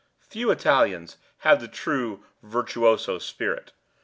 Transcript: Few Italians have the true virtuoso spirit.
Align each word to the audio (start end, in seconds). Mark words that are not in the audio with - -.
Few 0.29 0.49
Italians 0.49 1.17
have 1.41 1.61
the 1.61 1.67
true 1.67 2.25
virtuoso 2.41 3.19
spirit. 3.19 3.71